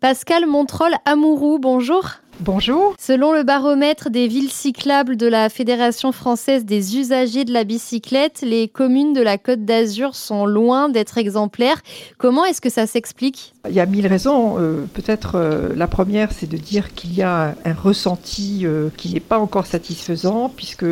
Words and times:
Pascal 0.00 0.46
Montrol 0.46 0.94
Amourou, 1.04 1.58
bonjour. 1.58 2.08
Bonjour. 2.42 2.94
Selon 2.98 3.34
le 3.34 3.42
baromètre 3.42 4.08
des 4.08 4.26
villes 4.26 4.50
cyclables 4.50 5.18
de 5.18 5.26
la 5.26 5.50
Fédération 5.50 6.10
française 6.10 6.64
des 6.64 6.96
usagers 6.96 7.44
de 7.44 7.52
la 7.52 7.64
bicyclette, 7.64 8.40
les 8.40 8.66
communes 8.66 9.12
de 9.12 9.20
la 9.20 9.36
Côte 9.36 9.66
d'Azur 9.66 10.14
sont 10.14 10.46
loin 10.46 10.88
d'être 10.88 11.18
exemplaires. 11.18 11.82
Comment 12.16 12.46
est-ce 12.46 12.62
que 12.62 12.70
ça 12.70 12.86
s'explique? 12.86 13.52
Il 13.68 13.74
y 13.74 13.80
a 13.80 13.84
mille 13.84 14.06
raisons. 14.06 14.56
Euh, 14.58 14.86
peut-être 14.94 15.32
euh, 15.34 15.74
la 15.76 15.86
première, 15.86 16.32
c'est 16.32 16.48
de 16.48 16.56
dire 16.56 16.94
qu'il 16.94 17.14
y 17.14 17.20
a 17.20 17.54
un 17.66 17.74
ressenti 17.74 18.62
euh, 18.64 18.88
qui 18.96 19.12
n'est 19.12 19.20
pas 19.20 19.38
encore 19.38 19.66
satisfaisant, 19.66 20.48
puisque 20.48 20.86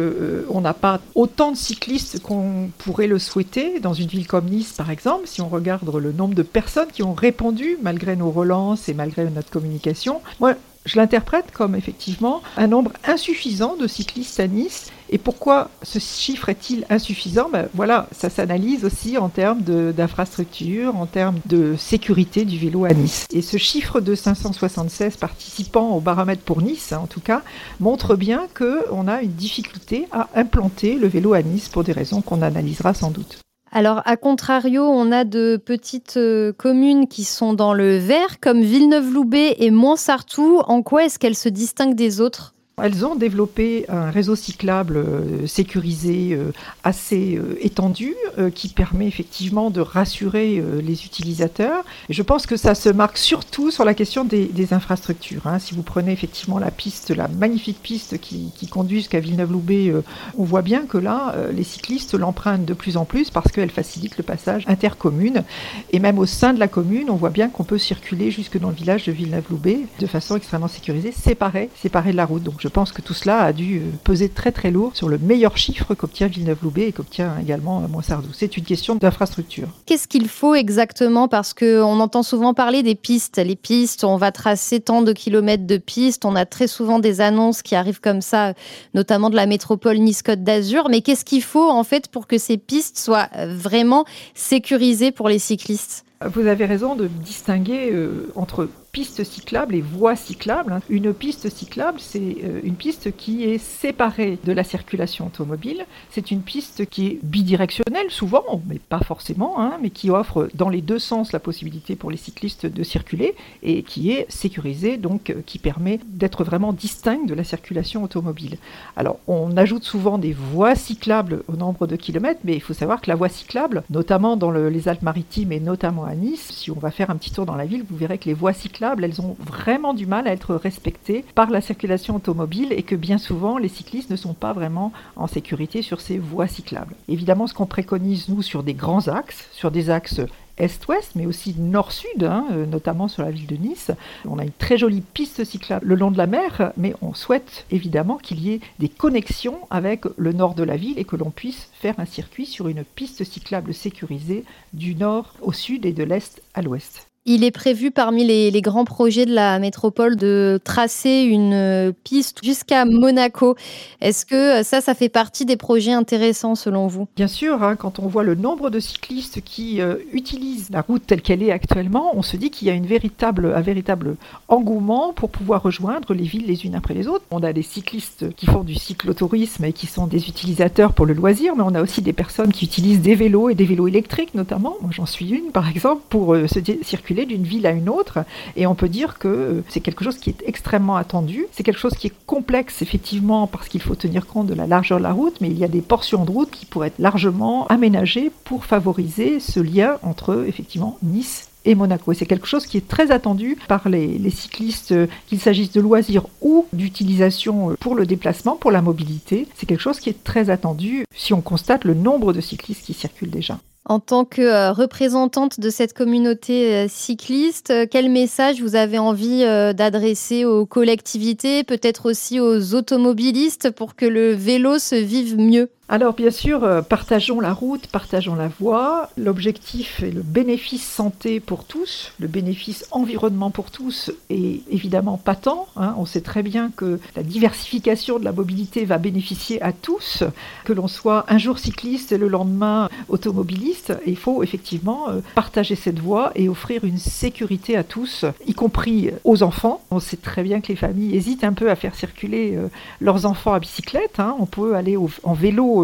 on 0.50 0.60
n'a 0.60 0.74
pas 0.74 1.00
autant 1.14 1.52
de 1.52 1.56
cyclistes 1.56 2.20
qu'on 2.20 2.68
pourrait 2.76 3.06
le 3.06 3.18
souhaiter 3.18 3.80
dans 3.80 3.94
une 3.94 4.08
ville 4.08 4.26
comme 4.26 4.50
Nice, 4.50 4.72
par 4.72 4.90
exemple. 4.90 5.26
Si 5.26 5.40
on 5.40 5.48
regarde 5.48 5.90
le 5.96 6.12
nombre 6.12 6.34
de 6.34 6.42
personnes 6.42 6.88
qui 6.92 7.02
ont 7.02 7.14
répondu 7.14 7.78
malgré 7.80 8.16
nos 8.16 8.30
relances 8.30 8.90
et 8.90 8.94
malgré 8.94 9.24
notre 9.30 9.50
communication, 9.50 10.20
moi, 10.40 10.54
je 10.84 10.96
l'interprète 10.96 11.53
comme 11.53 11.75
effectivement 11.75 12.43
un 12.57 12.66
nombre 12.66 12.93
insuffisant 13.07 13.76
de 13.76 13.86
cyclistes 13.86 14.40
à 14.40 14.46
Nice. 14.46 14.90
Et 15.11 15.18
pourquoi 15.18 15.70
ce 15.82 15.98
chiffre 15.98 16.48
est-il 16.48 16.84
insuffisant? 16.90 17.48
Ben 17.50 17.68
Voilà, 17.75 18.08
ça 18.12 18.29
s'analyse 18.29 18.84
aussi 18.84 19.17
en 19.17 19.29
termes 19.29 19.62
d'infrastructure, 19.62 20.96
en 20.96 21.06
termes 21.06 21.39
de 21.46 21.76
sécurité 21.76 22.44
du 22.44 22.58
vélo 22.58 22.84
à 22.84 22.93
Nice. 22.93 23.26
Et 23.32 23.43
ce 23.43 23.56
chiffre 23.56 24.00
de 24.00 24.14
576 24.14 25.17
participants 25.17 25.90
au 25.90 26.00
baromètre 26.00 26.43
pour 26.43 26.62
Nice, 26.62 26.92
hein, 26.92 27.00
en 27.03 27.06
tout 27.06 27.20
cas, 27.20 27.42
montre 27.81 28.17
bien 28.17 28.46
qu'on 28.56 29.08
a 29.08 29.22
une 29.22 29.32
difficulté 29.32 30.08
à 30.12 30.29
implanter 30.34 30.95
le 30.95 31.08
vélo 31.08 31.32
à 31.32 31.42
Nice 31.42 31.68
pour 31.68 31.84
des 31.84 31.92
raisons 31.92 32.20
qu'on 32.20 32.42
analysera 32.42 32.92
sans 32.92 33.11
doute. 33.11 33.39
Alors, 33.70 34.03
à 34.06 34.17
contrario, 34.17 34.83
on 34.84 35.12
a 35.12 35.25
de 35.25 35.61
petites 35.62 36.17
euh, 36.17 36.53
communes 36.53 37.06
qui 37.06 37.25
sont 37.25 37.53
dans 37.53 37.75
le 37.75 37.98
vert, 37.98 38.41
comme 38.41 38.62
Villeneuve-Loubet 38.62 39.56
et 39.59 39.70
Montsartou. 39.70 40.61
En 40.67 40.83
quoi 40.83 41.05
est-ce 41.05 41.19
qu'elles 41.19 41.36
se 41.36 41.48
distinguent 41.48 41.95
des 41.95 42.20
autres? 42.20 42.55
Elles 42.83 43.05
ont 43.05 43.17
développé 43.17 43.84
un 43.89 44.11
réseau 44.11 44.37
cyclable 44.37 44.97
euh, 44.97 45.47
sécurisé 45.47 46.31
euh, 46.33 46.53
assez 46.85 47.37
euh, 47.37 47.59
étendu 47.61 48.15
qui 48.55 48.69
permet 48.69 49.09
effectivement 49.09 49.70
de 49.70 49.81
rassurer 49.81 50.62
les 50.81 51.05
utilisateurs. 51.05 51.85
Je 52.09 52.23
pense 52.23 52.47
que 52.47 52.57
ça 52.57 52.77
se 52.77 52.89
marque 52.89 53.19
surtout 53.19 53.73
sur 53.73 53.85
la 53.85 53.95
question 53.95 54.25
des, 54.25 54.73
infrastructures. 54.73 55.47
Hein. 55.47 55.59
Si 55.59 55.75
vous 55.75 55.83
prenez 55.83 56.12
effectivement 56.12 56.59
la 56.59 56.70
piste, 56.70 57.11
la 57.11 57.27
magnifique 57.27 57.83
piste 57.83 58.20
qui, 58.20 58.53
conduit 58.70 58.98
jusqu'à 58.98 59.19
Villeneuve-Loubet, 59.19 59.92
on 60.37 60.45
voit 60.45 60.63
bien 60.63 60.83
que 60.87 60.98
là, 60.98 61.35
les 61.53 61.65
cyclistes 61.65 62.15
l'empruntent 62.15 62.65
de 62.65 62.75
plus 62.75 62.97
en 62.97 63.05
plus 63.05 63.31
parce 63.31 63.51
qu'elle 63.51 63.70
facilite 63.70 64.17
le 64.19 64.23
passage 64.23 64.65
intercommune. 64.69 65.42
Et 65.91 65.98
même 65.98 66.19
au 66.19 66.27
sein 66.27 66.53
de 66.53 66.61
la 66.61 66.69
commune, 66.69 67.11
on 67.11 67.17
voit 67.17 67.31
bien 67.31 67.48
qu'on 67.48 67.65
peut 67.65 67.79
circuler 67.79 68.31
jusque 68.31 68.59
dans 68.59 68.69
le 68.69 68.77
village 68.77 69.05
de 69.05 69.13
Villeneuve-Loubet 69.13 69.81
de 69.98 70.07
façon 70.07 70.37
extrêmement 70.37 70.69
sécurisée, 70.69 71.11
séparée, 71.13 71.70
séparée 71.75 72.13
de 72.13 72.17
la 72.17 72.27
route. 72.27 72.45
Pense 72.69 72.92
que 72.92 73.02
tout 73.02 73.14
cela 73.14 73.41
a 73.41 73.52
dû 73.52 73.78
euh, 73.78 73.83
peser 74.05 74.28
très 74.28 74.52
très 74.52 74.70
lourd 74.70 74.92
sur 74.94 75.08
le 75.08 75.19
meilleur 75.19 75.56
chiffre 75.56 75.94
qu'obtient 75.94 76.27
Villeneuve-Loubet 76.27 76.88
et 76.88 76.92
qu'obtient 76.92 77.38
également 77.41 77.83
euh, 77.83 77.88
Montsardou. 77.88 78.28
C'est 78.33 78.56
une 78.56 78.64
question 78.64 78.94
d'infrastructure. 78.94 79.69
Qu'est-ce 79.86 80.08
qu'il 80.08 80.28
faut 80.28 80.55
exactement? 80.55 81.28
Parce 81.28 81.55
qu'on 81.55 82.00
entend 82.00 82.22
souvent 82.22 82.55
parler 82.55 82.83
des 82.83 82.94
pistes. 82.94 83.39
Les 83.39 83.56
pistes, 83.56 84.05
on 84.05 84.16
va 84.16 84.33
tracer 84.33 84.80
tant 84.80 85.02
de 85.02 85.12
kilomètres 85.12 85.66
de 85.66 85.77
pistes. 85.77 86.24
On 86.24 86.36
a 86.36 86.46
très 86.46 86.66
souvent 86.66 86.98
des 86.98 87.20
annonces 87.20 87.62
qui 87.62 87.74
arrivent 87.74 88.00
comme 88.00 88.20
ça, 88.20 88.55
notamment 88.94 89.30
de 89.30 89.36
la 89.36 89.46
métropole 89.46 89.98
Nice-Côte 89.98 90.42
d'Azur. 90.42 90.89
Mais 90.91 91.00
qu'est-ce 91.00 91.24
qu'il 91.24 91.42
faut 91.42 91.70
en 91.70 91.84
fait 91.84 92.08
pour 92.08 92.27
que 92.27 92.39
ces 92.39 92.56
pistes 92.58 92.98
soient 92.98 93.28
euh, 93.36 93.55
vraiment 93.56 94.05
sécurisées 94.34 95.12
pour 95.12 95.28
les 95.28 95.39
cyclistes? 95.39 96.05
Vous 96.24 96.46
avez 96.46 96.64
raison 96.64 96.96
de 96.96 97.06
distinguer 97.06 97.92
entre 98.34 98.69
piste 98.92 99.25
cyclable 99.25 99.75
et 99.75 99.81
voie 99.81 100.17
cyclable. 100.17 100.72
Hein. 100.72 100.81
Une 100.89 101.12
piste 101.12 101.48
cyclable, 101.50 102.00
c'est 102.00 102.39
euh, 102.44 102.61
une 102.62 102.75
piste 102.75 103.17
qui 103.17 103.45
est 103.45 103.58
séparée 103.58 104.39
de 104.45 104.53
la 104.53 104.64
circulation 104.64 105.27
automobile. 105.27 105.84
C'est 106.11 106.30
une 106.30 106.41
piste 106.41 106.86
qui 106.86 107.06
est 107.06 107.18
bidirectionnelle, 107.23 108.11
souvent, 108.11 108.63
mais 108.67 108.79
pas 108.79 109.01
forcément, 109.01 109.61
hein, 109.61 109.79
mais 109.83 109.90
qui 109.90 110.11
offre 110.11 110.48
dans 110.55 110.68
les 110.68 110.80
deux 110.80 110.98
sens 110.98 111.33
la 111.33 111.39
possibilité 111.39 111.96
pour 111.96 112.11
les 112.11 112.17
cyclistes 112.17 112.67
de 112.67 112.83
circuler 112.83 113.35
et 113.63 113.83
qui 113.83 114.11
est 114.11 114.27
sécurisée, 114.30 114.96
donc 114.96 115.30
euh, 115.30 115.42
qui 115.45 115.58
permet 115.58 116.01
d'être 116.07 116.45
vraiment 116.45 116.73
distincte 116.73 117.29
de 117.29 117.34
la 117.34 117.45
circulation 117.45 118.02
automobile. 118.02 118.57
Alors, 118.96 119.18
on 119.27 119.57
ajoute 119.57 119.84
souvent 119.84 120.18
des 120.18 120.33
voies 120.33 120.74
cyclables 120.74 121.42
au 121.48 121.57
nombre 121.57 121.86
de 121.86 121.96
kilomètres, 121.96 122.40
mais 122.45 122.55
il 122.55 122.61
faut 122.61 122.74
savoir 122.74 123.01
que 123.01 123.11
la 123.11 123.17
voie 123.17 123.29
cyclable, 123.29 123.83
notamment 123.90 124.36
dans 124.36 124.51
les 124.51 124.89
Alpes-Maritimes 124.89 125.52
et 125.52 125.61
notamment 125.61 126.05
à 126.05 126.14
Nice, 126.14 126.48
si 126.52 126.70
on 126.70 126.79
va 126.79 126.90
faire 126.90 127.11
un 127.11 127.17
petit 127.17 127.33
tour 127.33 127.46
dans 127.46 127.57
la 127.57 127.67
ville, 127.67 127.84
vous 127.89 127.96
verrez 127.96 128.18
que 128.18 128.26
les 128.26 128.34
voies 128.34 128.52
cyclables 128.52 128.77
elles 128.80 129.20
ont 129.20 129.36
vraiment 129.40 129.94
du 129.94 130.06
mal 130.06 130.28
à 130.28 130.32
être 130.32 130.54
respectées 130.54 131.24
par 131.34 131.50
la 131.50 131.60
circulation 131.60 132.16
automobile 132.16 132.72
et 132.72 132.82
que 132.82 132.96
bien 132.96 133.18
souvent 133.18 133.58
les 133.58 133.68
cyclistes 133.68 134.10
ne 134.10 134.16
sont 134.16 134.34
pas 134.34 134.52
vraiment 134.52 134.92
en 135.16 135.26
sécurité 135.26 135.82
sur 135.82 136.00
ces 136.00 136.18
voies 136.18 136.48
cyclables. 136.48 136.94
Évidemment, 137.08 137.46
ce 137.46 137.54
qu'on 137.54 137.66
préconise 137.66 138.28
nous 138.28 138.42
sur 138.42 138.62
des 138.62 138.74
grands 138.74 139.08
axes, 139.08 139.48
sur 139.52 139.70
des 139.70 139.90
axes 139.90 140.20
est-ouest, 140.58 141.12
mais 141.14 141.26
aussi 141.26 141.54
nord-sud, 141.56 142.24
hein, 142.24 142.46
euh, 142.50 142.66
notamment 142.66 143.08
sur 143.08 143.22
la 143.22 143.30
ville 143.30 143.46
de 143.46 143.56
Nice. 143.56 143.90
On 144.26 144.38
a 144.38 144.44
une 144.44 144.50
très 144.50 144.76
jolie 144.76 145.00
piste 145.00 145.44
cyclable 145.44 145.86
le 145.86 145.94
long 145.94 146.10
de 146.10 146.18
la 146.18 146.26
mer, 146.26 146.72
mais 146.76 146.94
on 147.00 147.14
souhaite 147.14 147.64
évidemment 147.70 148.16
qu'il 148.16 148.40
y 148.40 148.52
ait 148.52 148.60
des 148.78 148.88
connexions 148.88 149.58
avec 149.70 150.04
le 150.16 150.32
nord 150.32 150.54
de 150.54 150.64
la 150.64 150.76
ville 150.76 150.98
et 150.98 151.04
que 151.04 151.16
l'on 151.16 151.30
puisse 151.30 151.70
faire 151.74 151.94
un 151.98 152.06
circuit 152.06 152.46
sur 152.46 152.68
une 152.68 152.84
piste 152.84 153.24
cyclable 153.24 153.72
sécurisée 153.72 154.44
du 154.72 154.94
nord 154.94 155.34
au 155.40 155.52
sud 155.52 155.86
et 155.86 155.92
de 155.92 156.02
l'est 156.02 156.42
à 156.54 156.62
l'ouest. 156.62 157.07
Il 157.30 157.44
est 157.44 157.50
prévu 157.50 157.90
parmi 157.90 158.24
les, 158.24 158.62
grands 158.62 158.86
projets 158.86 159.26
de 159.26 159.34
la 159.34 159.58
métropole 159.58 160.16
de 160.16 160.58
tracer 160.64 161.24
une 161.24 161.52
euh, 161.52 161.92
piste 162.02 162.42
jusqu'à 162.42 162.86
Monaco. 162.86 163.54
Est-ce 164.00 164.24
que 164.24 164.62
ça, 164.62 164.80
ça 164.80 164.94
fait 164.94 165.10
partie 165.10 165.44
des 165.44 165.58
projets 165.58 165.92
intéressants 165.92 166.54
selon 166.54 166.86
vous? 166.86 167.06
Bien 167.16 167.28
sûr, 167.28 167.62
hein, 167.62 167.76
quand 167.76 167.98
on 167.98 168.06
voit 168.06 168.22
le 168.22 168.34
nombre 168.34 168.70
de 168.70 168.80
cyclistes 168.80 169.42
qui 169.42 169.82
euh, 169.82 169.96
utilisent 170.14 170.70
la 170.70 170.80
route 170.80 171.02
telle 171.06 171.20
qu'elle 171.20 171.42
est 171.42 171.50
actuellement, 171.50 172.16
on 172.16 172.22
se 172.22 172.38
dit 172.38 172.50
qu'il 172.50 172.66
y 172.66 172.70
a 172.70 172.74
une 172.74 172.86
véritable, 172.86 173.52
un 173.54 173.60
véritable 173.60 174.16
engouement 174.48 175.12
pour 175.12 175.28
pouvoir 175.28 175.62
rejoindre 175.62 176.14
les 176.14 176.24
villes 176.24 176.46
les 176.46 176.64
unes 176.64 176.76
après 176.76 176.94
les 176.94 177.08
autres. 177.08 177.26
On 177.30 177.42
a 177.42 177.52
des 177.52 177.60
cyclistes 177.60 178.34
qui 178.36 178.46
font 178.46 178.64
du 178.64 178.74
cyclotourisme 178.74 179.66
et 179.66 179.74
qui 179.74 179.86
sont 179.86 180.06
des 180.06 180.30
utilisateurs 180.30 180.94
pour 180.94 181.04
le 181.04 181.12
loisir, 181.12 181.54
mais 181.56 181.62
on 181.62 181.74
a 181.74 181.82
aussi 181.82 182.00
des 182.00 182.14
personnes 182.14 182.52
qui 182.52 182.64
utilisent 182.64 183.02
des 183.02 183.14
vélos 183.14 183.50
et 183.50 183.54
des 183.54 183.66
vélos 183.66 183.88
électriques 183.88 184.34
notamment. 184.34 184.76
Moi 184.80 184.92
j'en 184.94 185.04
suis 185.04 185.28
une 185.28 185.52
par 185.52 185.68
exemple 185.68 186.00
pour 186.08 186.34
euh, 186.34 186.46
se 186.46 186.60
circuler 186.82 187.17
d'une 187.26 187.44
ville 187.44 187.66
à 187.66 187.70
une 187.70 187.88
autre. 187.88 188.20
Et 188.56 188.66
on 188.66 188.74
peut 188.74 188.88
dire 188.88 189.18
que 189.18 189.62
c'est 189.68 189.80
quelque 189.80 190.04
chose 190.04 190.18
qui 190.18 190.30
est 190.30 190.42
extrêmement 190.46 190.96
attendu. 190.96 191.46
C'est 191.52 191.62
quelque 191.62 191.80
chose 191.80 191.94
qui 191.94 192.08
est 192.08 192.14
complexe, 192.26 192.82
effectivement, 192.82 193.46
parce 193.46 193.68
qu'il 193.68 193.80
faut 193.80 193.94
tenir 193.94 194.26
compte 194.26 194.46
de 194.46 194.54
la 194.54 194.66
largeur 194.66 194.98
de 194.98 195.04
la 195.04 195.12
route, 195.12 195.40
mais 195.40 195.48
il 195.48 195.58
y 195.58 195.64
a 195.64 195.68
des 195.68 195.82
portions 195.82 196.24
de 196.24 196.30
route 196.30 196.50
qui 196.50 196.66
pourraient 196.66 196.88
être 196.88 196.98
largement 196.98 197.66
aménagées 197.68 198.30
pour 198.44 198.64
favoriser 198.64 199.40
ce 199.40 199.60
lien 199.60 199.98
entre, 200.02 200.44
effectivement, 200.46 200.98
Nice 201.02 201.48
et 201.64 201.74
Monaco. 201.74 202.12
Et 202.12 202.14
c'est 202.14 202.26
quelque 202.26 202.46
chose 202.46 202.66
qui 202.66 202.76
est 202.76 202.88
très 202.88 203.10
attendu 203.10 203.56
par 203.68 203.88
les, 203.88 204.18
les 204.18 204.30
cyclistes, 204.30 204.94
qu'il 205.26 205.40
s'agisse 205.40 205.72
de 205.72 205.80
loisirs 205.80 206.26
ou 206.40 206.66
d'utilisation 206.72 207.76
pour 207.80 207.94
le 207.94 208.06
déplacement, 208.06 208.56
pour 208.56 208.70
la 208.70 208.82
mobilité. 208.82 209.46
C'est 209.54 209.66
quelque 209.66 209.80
chose 209.80 210.00
qui 210.00 210.10
est 210.10 210.24
très 210.24 210.50
attendu 210.50 211.04
si 211.14 211.32
on 211.32 211.40
constate 211.40 211.84
le 211.84 211.94
nombre 211.94 212.32
de 212.32 212.40
cyclistes 212.40 212.84
qui 212.84 212.94
circulent 212.94 213.30
déjà. 213.30 213.58
En 213.88 214.00
tant 214.00 214.26
que 214.26 214.43
euh, 214.43 214.71
représentante 214.71 215.60
de 215.60 215.71
cette 215.71 215.94
communauté 215.94 216.75
euh, 216.75 216.87
cycliste, 216.88 217.71
euh, 217.71 217.87
quel 217.91 218.10
message 218.10 218.60
vous 218.60 218.76
avez 218.76 218.99
envie 218.99 219.41
d'adresser 219.41 220.44
aux 220.44 220.66
collectivités, 220.66 221.65
peut-être 221.65 222.10
aussi 222.10 222.38
aux 222.38 222.75
automobilistes 222.75 223.71
pour 223.71 223.97
que 223.97 224.04
le 224.04 224.32
vélo 224.32 224.78
se 224.78 224.94
vive 224.94 225.38
mieux? 225.38 225.71
Alors 225.91 226.12
bien 226.12 226.31
sûr, 226.31 226.65
euh, 226.65 226.82
partageons 226.82 227.41
la 227.41 227.54
route, 227.54 227.87
partageons 227.87 228.34
la 228.34 228.49
voie. 228.49 229.09
L'objectif 229.16 230.03
est 230.03 230.10
le 230.10 230.21
bénéfice 230.21 230.87
santé 230.87 231.41
pour 231.41 231.65
tous, 231.65 232.12
le 232.21 232.26
bénéfice 232.26 232.84
environnement 232.91 233.50
pour 233.50 233.71
tous 233.71 234.10
est 234.28 234.60
évidemment 234.71 235.17
patent. 235.17 235.67
Hein. 235.76 235.94
On 235.96 236.05
sait 236.05 236.20
très 236.20 236.43
bien 236.43 236.70
que 236.76 237.00
la 237.17 237.23
diversification 237.23 238.19
de 238.19 238.25
la 238.25 238.32
mobilité 238.32 238.85
va 238.85 238.99
bénéficier 238.99 239.62
à 239.62 239.73
tous, 239.73 240.25
que 240.64 240.75
l'on 240.75 240.88
soit 240.88 241.25
un 241.29 241.38
jour 241.38 241.58
cycliste 241.58 242.12
et 242.12 242.19
le 242.19 242.29
lendemain 242.29 242.91
automobiliste. 243.08 243.94
il 244.06 244.19
faut 244.19 244.43
effectivement 244.43 245.08
euh, 245.08 245.20
partager 245.34 245.75
cette 245.75 246.00
voie 246.00 246.32
et 246.34 246.50
offrir 246.50 246.84
une 246.84 246.99
sécurité 246.99 247.79
à 247.79 247.82
tous, 247.82 248.26
y 248.46 248.52
compris 248.52 249.11
aux 249.25 249.43
enfants. 249.43 249.81
On 249.91 250.00
sait 250.00 250.19
très 250.19 250.43
bien 250.43 250.61
que 250.61 250.69
les 250.69 250.76
familles 250.76 251.17
hésitent 251.17 251.44
un 251.44 251.55
peu 251.55 251.70
à 251.70 251.76
faire 251.76 251.94
circuler 251.94 252.56
euh, 252.56 252.69
leurs 253.00 253.25
enfants 253.25 253.55
à 253.55 253.58
bicyclette. 253.58 254.20
Hein. 254.20 254.37
On 254.38 254.44
peut 254.44 254.75
aller 254.76 254.99
en 255.23 255.32
vélo 255.32 255.77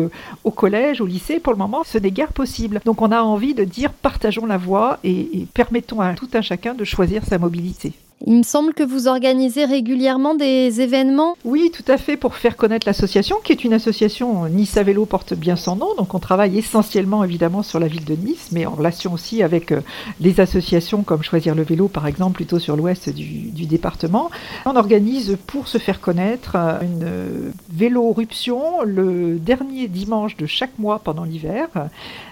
au 0.45 0.51
collège, 0.51 1.01
au 1.01 1.07
lycée, 1.07 1.41
pour 1.41 1.53
le 1.53 1.59
moment, 1.59 1.83
ce 1.85 1.99
n'est 1.99 2.11
guère 2.11 2.33
possible. 2.33 2.81
Donc 2.85 3.03
on 3.03 3.13
a 3.13 3.23
envie 3.23 3.55
de 3.55 3.65
dire 3.65 3.93
partageons 3.93 4.47
la 4.47 4.57
voie 4.57 4.99
et, 5.05 5.41
et 5.41 5.47
permettons 5.53 6.01
à 6.01 6.15
tout 6.15 6.29
un 6.35 6.43
chacun 6.43 6.75
de 6.75 6.85
choisir 6.85 7.25
sa 7.25 7.39
mobilité. 7.39 7.93
Il 8.27 8.37
me 8.39 8.43
semble 8.43 8.73
que 8.73 8.83
vous 8.83 9.07
organisez 9.07 9.67
régulièrement 9.67 10.35
des 10.35 10.81
événements. 10.81 11.37
Oui, 11.45 11.71
tout 11.71 11.85
à 11.93 11.99
fait, 11.99 12.17
pour 12.17 12.37
faire 12.37 12.57
connaître 12.57 12.87
l'association, 12.87 13.37
qui 13.45 13.53
est 13.53 13.65
une 13.65 13.75
association 13.75 14.49
Nice 14.49 14.79
à 14.79 14.83
vélo 14.83 15.05
porte 15.05 15.35
bien 15.35 15.57
son 15.57 15.77
nom. 15.77 15.95
Donc 15.99 16.15
on 16.15 16.19
travaille 16.19 16.57
essentiellement 16.57 17.23
évidemment 17.23 17.63
sur 17.63 17.79
la 17.79 17.87
ville 17.87 18.05
de 18.07 18.15
Nice, 18.15 18.49
mais 18.51 18.65
en 18.65 18.71
relation 18.71 19.13
aussi 19.13 19.43
avec 19.43 19.73
euh, 19.73 19.83
les 20.21 20.41
associations 20.41 21.03
comme 21.03 21.23
Choisir 21.23 21.55
le 21.55 21.65
vélo, 21.65 21.89
par 21.89 22.07
exemple, 22.07 22.37
plutôt 22.37 22.59
sur 22.59 22.77
l'ouest 22.77 23.11
du, 23.11 23.67
département. 23.67 24.31
On 24.65 24.77
organise 24.77 25.37
pour 25.47 25.69
se 25.69 25.77
faire 25.79 26.01
connaître 26.01 26.53
euh, 26.57 26.81
une 26.81 27.53
vélo-ruption 27.71 28.83
le 28.85 29.39
dernier 29.39 29.87
dimanche 29.89 30.37
de 30.37 30.47
chaque 30.47 30.79
mois 30.79 30.99
pendant 30.99 31.25
l'hiver. 31.25 31.69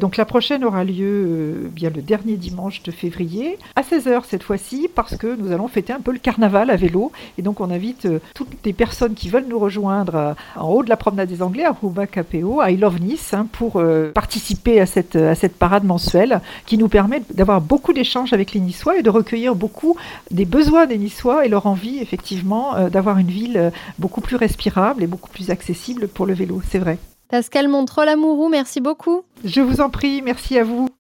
Donc 0.01 0.17
la 0.17 0.25
prochaine 0.25 0.65
aura 0.65 0.85
lieu 0.85 1.25
euh, 1.27 1.69
bien 1.71 1.91
le 1.91 2.01
dernier 2.01 2.37
dimanche 2.37 2.83
de 2.83 2.91
février 2.91 3.59
à 3.77 3.83
16h 3.83 4.23
cette 4.29 4.43
fois-ci 4.43 4.89
parce 4.95 5.17
que 5.17 5.37
nous 5.37 5.53
allons 5.53 5.69
fêter 5.69 5.82
un 5.91 6.01
peu 6.01 6.13
le 6.13 6.19
carnaval 6.19 6.71
à 6.71 6.77
vélo 6.77 7.13
et 7.39 7.43
donc 7.43 7.61
on 7.61 7.71
invite 7.71 8.07
euh, 8.07 8.21
toutes 8.35 8.49
les 8.65 8.73
personnes 8.73 9.15
qui 9.15 9.29
veulent 9.29 9.47
nous 9.49 9.59
rejoindre 9.59 10.15
euh, 10.15 10.35
en 10.57 10.69
haut 10.69 10.83
de 10.83 10.89
la 10.89 10.97
promenade 10.97 11.29
des 11.29 11.43
Anglais 11.43 11.65
à 11.65 11.73
Rouba 11.73 12.07
Capéo, 12.07 12.61
à 12.61 12.71
I 12.71 12.77
Love 12.77 13.01
Nice 13.01 13.35
hein, 13.35 13.47
pour 13.53 13.83
participer 14.15 14.81
à 14.81 14.87
cette, 14.87 15.17
à 15.17 15.35
cette 15.35 15.57
parade 15.57 15.85
mensuelle 15.85 16.41
qui 16.67 16.79
nous 16.79 16.89
permet 16.89 17.23
d'avoir 17.35 17.61
beaucoup 17.61 17.93
d'échanges 17.93 18.33
avec 18.33 18.53
les 18.53 18.61
Niçois 18.61 18.99
et 18.99 19.03
de 19.03 19.11
recueillir 19.11 19.55
beaucoup 19.55 19.97
des 20.31 20.45
besoins 20.45 20.87
des 20.87 20.99
Niçois 20.99 21.45
et 21.45 21.49
leur 21.49 21.67
envie 21.67 21.99
effectivement 21.99 22.89
d'avoir 22.89 23.19
une 23.19 23.29
ville 23.29 23.73
beaucoup 23.99 24.21
plus 24.21 24.37
respirable 24.37 25.03
et 25.03 25.07
beaucoup 25.07 25.31
plus 25.31 25.51
accessible 25.51 26.09
pour 26.09 26.27
le 26.27 26.35
vélo, 26.35 26.61
c'est 26.69 26.79
vrai. 26.79 26.99
Pascal 27.33 27.67
Montrol 27.67 28.09
Amourou, 28.09 28.51
merci 28.51 28.83
beaucoup. 28.83 29.23
Je 29.43 29.63
vous 29.63 29.81
en 29.81 29.89
prie, 29.89 30.21
merci 30.21 30.59
à 30.59 30.65
vous. 30.65 30.91